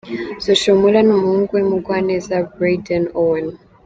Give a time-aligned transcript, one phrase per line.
[0.45, 3.47] Social Mula n’umuhungu we Mugwaneza Brayden Owen.